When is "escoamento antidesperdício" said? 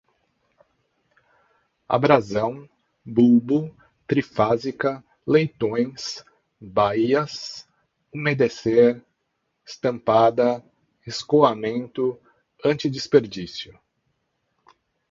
11.05-13.77